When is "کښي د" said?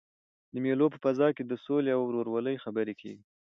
1.35-1.53